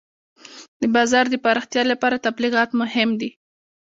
د 0.81 0.83
بازار 0.95 1.25
د 1.29 1.35
پراختیا 1.45 1.83
لپاره 1.91 2.23
تبلیغات 2.27 2.69
مهم 2.81 3.09
دي. 3.19 3.29